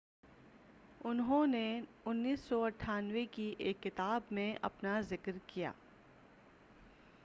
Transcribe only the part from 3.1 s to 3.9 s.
کی ایک